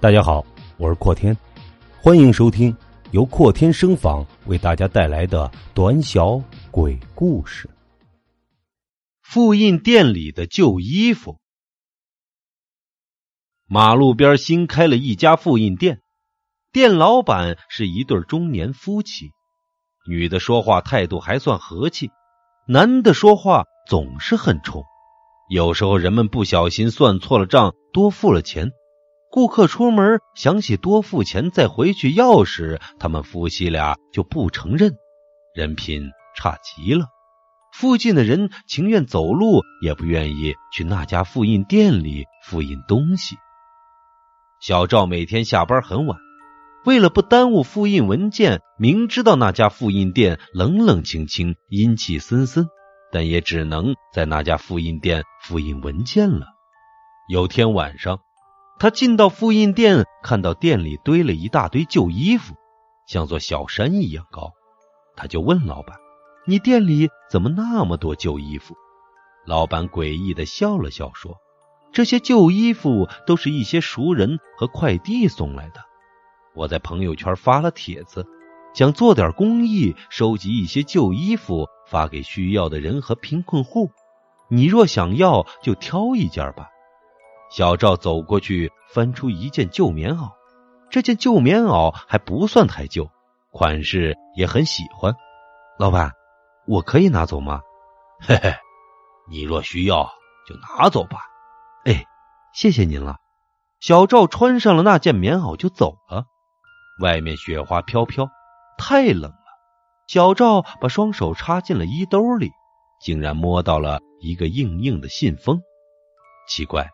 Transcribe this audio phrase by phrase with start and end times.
[0.00, 0.46] 大家好，
[0.76, 1.36] 我是阔天，
[2.00, 2.76] 欢迎收听
[3.10, 6.40] 由阔天声访为大家带来的短小
[6.70, 7.68] 鬼故事。
[9.20, 11.40] 复印店里的旧衣服。
[13.66, 16.00] 马路边新开了一家复印店，
[16.70, 19.32] 店老板是一对中年夫妻，
[20.08, 22.12] 女的说话态度还算和气，
[22.68, 24.84] 男的说话总是很冲。
[25.50, 28.70] 有时候人们不小心算错了账，多付了钱。
[29.30, 34.96] 顾客出门想起多付钱再回去要时，他们夫妻俩就不承认，
[35.54, 37.06] 人品差极了。
[37.72, 43.36] 附近的人情愿走路也不愿意去那家复印店里复印东西。
[44.60, 46.18] 小赵每天下班很晚，
[46.86, 52.66] 为了不耽误复印文件，明知道那家复印店冷冷清清、阴气森森，
[53.12, 56.46] 但也只能在那家复印店复印文件了。
[57.28, 58.18] 有天晚上。
[58.78, 62.54] 他进到复印店，看到店里堆了一大堆旧衣服，
[63.06, 64.52] 像座小山一样高。
[65.16, 65.96] 他就问老板
[66.46, 68.76] ：“你店里怎么那么多旧衣服？”
[69.44, 71.38] 老板诡异的笑了笑，说
[71.90, 75.80] ：“这些旧衣服都是一些熟人和快递送来的。
[76.54, 78.26] 我在朋友圈发了帖子，
[78.74, 83.90] 想做点公益，收集一些旧衣服发给需要的人和贫困户。
[84.48, 86.68] 你若想要，就挑一件吧。”
[87.50, 90.30] 小赵走过去，翻出一件旧棉袄。
[90.90, 93.10] 这件旧棉袄还不算太旧，
[93.50, 95.14] 款式也很喜欢。
[95.78, 96.12] 老板，
[96.66, 97.60] 我可以拿走吗？
[98.20, 98.54] 嘿嘿，
[99.30, 100.10] 你若需要
[100.46, 101.20] 就拿走吧。
[101.84, 102.04] 哎，
[102.52, 103.16] 谢谢您了。
[103.80, 106.24] 小赵穿上了那件棉袄就走了。
[107.00, 108.28] 外面雪花飘飘，
[108.76, 109.38] 太冷了。
[110.06, 112.50] 小赵把双手插进了衣兜里，
[113.00, 115.60] 竟然摸到了一个硬硬的信封。
[116.48, 116.90] 奇怪。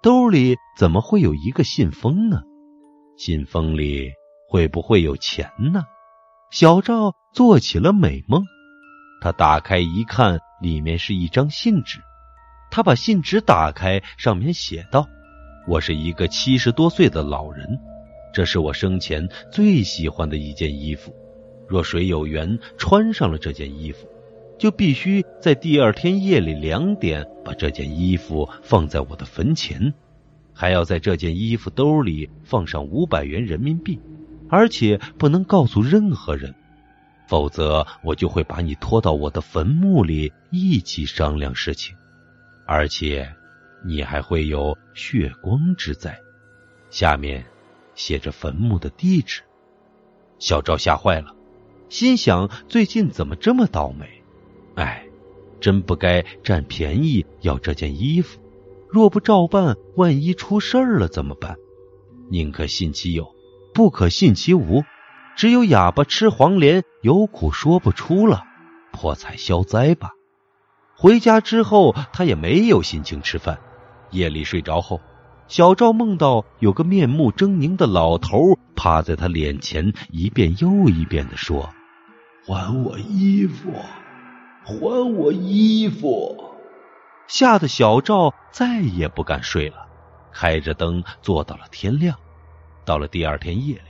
[0.00, 2.42] 兜里怎么会有一个信封呢？
[3.16, 4.12] 信封里
[4.48, 5.82] 会不会有钱呢？
[6.52, 8.44] 小赵做起了美梦。
[9.20, 11.98] 他打开一看，里面是一张信纸。
[12.70, 15.08] 他把信纸打开，上面写道
[15.66, 17.66] ：“我是一个七十多岁的老人，
[18.32, 21.12] 这是我生前最喜欢的一件衣服。
[21.68, 24.06] 若谁有缘穿上了这件衣服。”
[24.58, 29.94] 就必须在第二天夜里两点把这件衣服放在我的坟前，
[30.52, 34.00] 还要在这件衣服兜里放上五百元人民币，
[34.48, 36.54] 而且不能告诉任何人，
[37.28, 41.94] 否则我就会把你拖到我的坟墓里一起商量事情，
[42.66, 43.32] 而且
[43.84, 46.18] 你还会有血光之灾。
[46.90, 47.44] 下面
[47.94, 49.42] 写着坟墓的地址。
[50.40, 51.34] 小赵吓坏了，
[51.88, 54.17] 心想：最近怎么这么倒霉？
[54.78, 55.04] 哎，
[55.60, 58.38] 真不该占便宜要这件衣服。
[58.88, 61.56] 若不照办，万一出事儿了怎么办？
[62.30, 63.26] 宁可信其有，
[63.74, 64.84] 不可信其无。
[65.36, 68.44] 只有哑巴吃黄连，有苦说不出了，
[68.92, 70.12] 破财消灾吧。
[70.96, 73.58] 回家之后，他也没有心情吃饭。
[74.10, 75.00] 夜里睡着后，
[75.48, 81.68] 小赵梦到有个面目狰狞的老头趴在他脸前，一遍又一遍的说
[82.46, 83.72] ：“还我衣服。”
[84.68, 86.36] 还我衣服！
[87.26, 89.88] 吓得小赵再也不敢睡了，
[90.30, 92.18] 开着灯坐到了天亮。
[92.84, 93.80] 到了第二天夜里，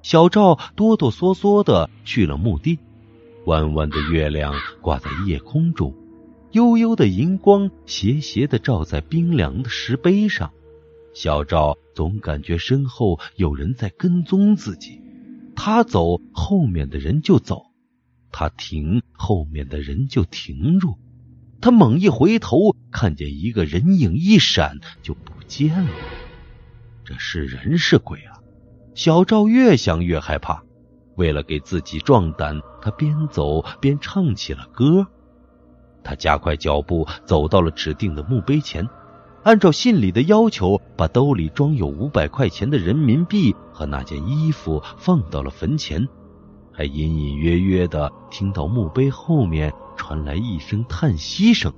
[0.00, 2.78] 小赵哆哆嗦嗦的去了墓地。
[3.44, 5.94] 弯弯的月亮挂在夜空中，
[6.52, 10.50] 悠悠的银光斜斜的照在冰凉的石碑上。
[11.12, 15.02] 小赵总感觉身后有人在跟踪自己，
[15.54, 17.66] 他走，后面的人就走。
[18.32, 20.98] 他停，后面的人就停住。
[21.60, 25.90] 他猛一回头，看见一个人影一闪就不见了。
[27.04, 28.40] 这是人是鬼啊？
[28.94, 30.64] 小赵越想越害怕。
[31.14, 35.06] 为了给自己壮胆，他边走边唱起了歌。
[36.02, 38.88] 他加快脚步，走到了指定的墓碑前，
[39.44, 46.08] 按照信里的要求，把兜里装有五百块钱的人民币和那件衣服放到了坟前。
[46.72, 51.72] 还隐隐约约的听到墓碑后面传来一声叹息声，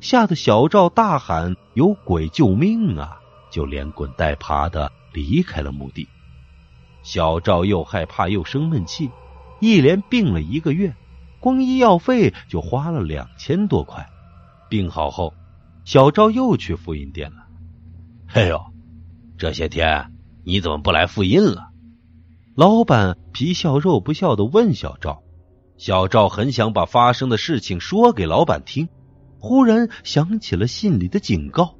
[0.00, 2.28] 吓得小赵大喊：“有鬼！
[2.28, 3.18] 救命啊！”
[3.50, 6.08] 就连滚带爬的离开了墓地。
[7.02, 9.10] 小赵又害怕又生闷气，
[9.60, 10.94] 一连病了一个月，
[11.38, 14.08] 光医药费就花了两千多块。
[14.68, 15.34] 病好后，
[15.84, 17.46] 小赵又去复印店了。
[18.32, 18.60] 哎呦，
[19.38, 20.12] 这些天
[20.44, 21.70] 你怎么不来复印了？
[22.56, 25.24] 老板皮笑肉不笑的问小赵
[25.76, 28.88] ：“小赵很想把发生的事情说给老板听，
[29.40, 31.74] 忽然想起了信里的警告，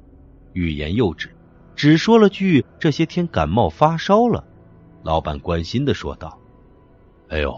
[0.51, 1.33] 欲言又止。
[1.77, 4.43] 只说了句这些天感冒发烧了。
[5.01, 6.37] 老板关心的说道
[7.29, 7.55] ：“哎呦，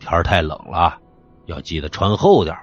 [0.00, 0.98] 天太冷了，
[1.46, 2.56] 要记得穿厚点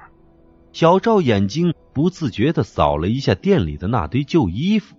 [0.74, 4.98] 小赵眼睛不自觉的扫了一下店里的那堆旧衣服，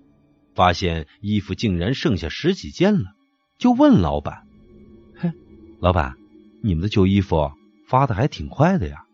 [0.55, 3.13] 发现衣服竟然剩下十几件了，
[3.59, 4.45] 就问老板：“，
[5.81, 6.17] 老板，
[6.61, 7.53] 你们的旧衣服
[7.87, 9.05] 发的还挺快的呀？”“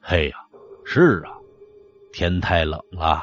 [0.00, 0.36] 嘿呀，
[0.84, 1.34] 是啊，
[2.12, 3.22] 天太冷了，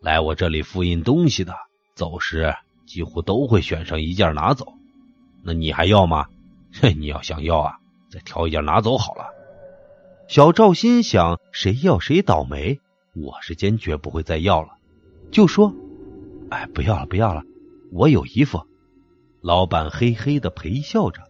[0.00, 1.54] 来我这里复印东西的，
[1.94, 2.54] 走时
[2.86, 4.74] 几乎都会选上一件拿走。
[5.44, 6.26] 那你还要吗？
[6.72, 7.78] 嘿，你要想要啊，
[8.10, 9.26] 再挑一件拿走好了。”
[10.26, 12.80] 小赵心想：“谁要谁倒霉，
[13.14, 14.70] 我是坚决不会再要了。”
[15.30, 15.72] 就说
[16.50, 17.44] ：“哎，不要了，不要了，
[17.92, 18.66] 我有衣服。”
[19.40, 21.22] 老板嘿嘿的陪笑着。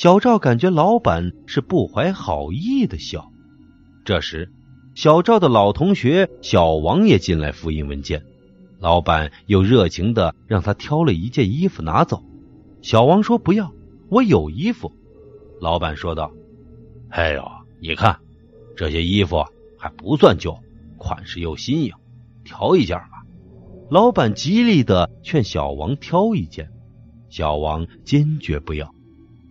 [0.00, 3.30] 小赵感觉老板是不怀好意的笑。
[4.02, 4.50] 这时，
[4.94, 8.24] 小赵的老同学小王也进来复印文件，
[8.78, 12.24] 老板又热情的让他挑了一件衣服拿走。
[12.80, 13.70] 小王说：“不要，
[14.08, 14.90] 我有衣服。”
[15.60, 16.32] 老板说道
[17.12, 17.44] ：“哎呦，
[17.78, 18.18] 你看。”
[18.74, 19.44] 这些衣服
[19.76, 20.58] 还不算旧，
[20.96, 21.92] 款式又新颖，
[22.42, 23.26] 挑一件吧。
[23.90, 26.70] 老板极力的劝小王挑一件，
[27.28, 28.94] 小王坚决不要。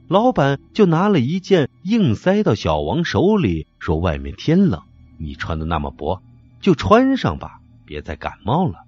[0.09, 4.81] 老板就拿了一件硬塞到小王手里，说：“外面天冷，
[5.19, 6.23] 你穿的那么薄，
[6.59, 8.79] 就穿上吧，别再感冒了。”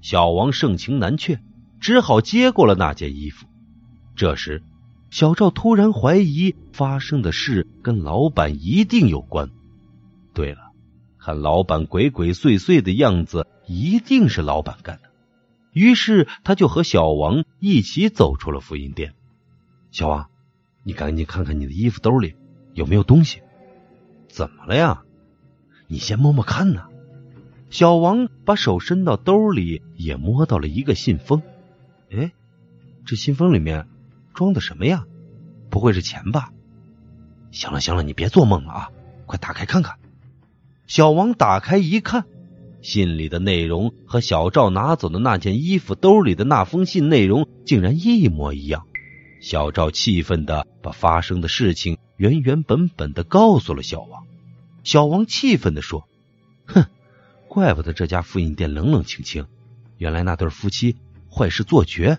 [0.00, 1.40] 小王盛情难却，
[1.80, 3.46] 只好接过了那件衣服。
[4.14, 4.62] 这时，
[5.10, 9.50] 小赵突然怀疑发生的事跟老板一定有关。
[10.34, 10.70] 对了，
[11.18, 15.10] 看老板鬼鬼祟祟的样子，一定是老板干的。
[15.72, 19.14] 于是他就和小王一起走出了复印店。
[19.90, 20.30] 小王，
[20.84, 22.36] 你赶紧看看你的衣服兜里
[22.74, 23.40] 有没有东西。
[24.28, 25.02] 怎么了呀？
[25.88, 26.84] 你先摸摸看呢。
[27.70, 31.42] 小王把手伸到兜里，也摸到了一个信封。
[32.10, 32.32] 哎，
[33.04, 33.88] 这信封里面
[34.32, 35.04] 装的什么呀？
[35.70, 36.52] 不会是钱吧？
[37.50, 38.90] 行了行了，你别做梦了啊！
[39.26, 39.96] 快打开看看。
[40.86, 42.26] 小王打开一看，
[42.82, 48.86] 信里的内容和小赵拿走的那件衣服兜里的那封信内容竟然一模一样。
[49.44, 54.24] 小赵气愤的把发生的事情原原本本的告诉了小王。
[54.84, 56.08] 小王气愤的说
[56.64, 56.86] ：“哼，
[57.46, 59.46] 怪不得这家复印店冷冷清清，
[59.98, 60.96] 原来那对夫妻
[61.30, 62.18] 坏事做绝。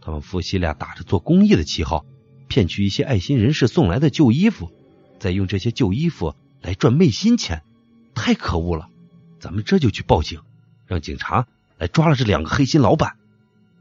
[0.00, 2.06] 他们夫妻俩打着做公益的旗号，
[2.46, 4.70] 骗取一些爱心人士送来的旧衣服，
[5.18, 7.64] 再用这些旧衣服来赚昧心钱。”
[8.14, 8.88] 太可恶了！
[9.40, 10.40] 咱们这就去报警，
[10.86, 13.16] 让警察来抓了这两个黑心老板。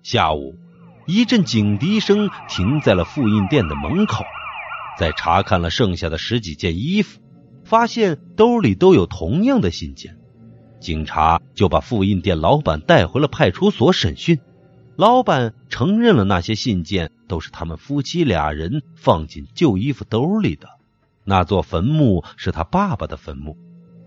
[0.01, 0.55] 下午，
[1.11, 4.23] 一阵警笛声停在了复印店的门口。
[4.95, 7.19] 在查看了剩下的十几件衣服，
[7.63, 10.19] 发现兜里都有同样的信件，
[10.79, 14.37] 警察就把复印店老板带回了派出所审讯。
[14.97, 20.67] 老板承认了那些信件都是他们夫妻俩人放进旧衣服兜里的。
[21.25, 23.57] 那座坟墓是他爸爸的坟墓。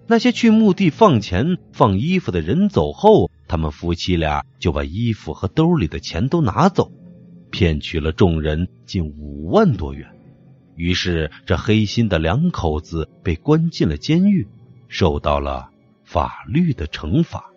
[0.06, 6.90] 那些去墓地放钱、放衣服的人走后，他们夫妻俩就把衣服和兜里的钱都拿走，
[7.50, 10.08] 骗取了众人近五万多元。
[10.74, 14.48] 于是，这黑心的两口子被关进了监狱，
[14.88, 15.68] 受到了
[16.02, 17.51] 法律的惩罚。